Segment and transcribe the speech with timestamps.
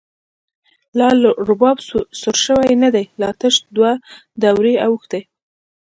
[0.99, 1.07] لا
[1.49, 1.77] رباب
[2.19, 3.91] سور شوۍ ندۍ، لا تش دوه
[4.41, 5.21] دوره اوښتۍ